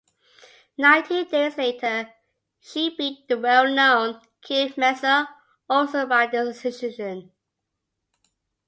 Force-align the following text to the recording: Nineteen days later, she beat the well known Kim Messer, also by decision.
Nineteen 0.79 1.27
days 1.27 1.57
later, 1.59 2.11
she 2.59 2.89
beat 2.97 3.27
the 3.27 3.37
well 3.37 3.71
known 3.71 4.19
Kim 4.41 4.73
Messer, 4.75 5.27
also 5.69 6.07
by 6.07 6.25
decision. 6.25 7.31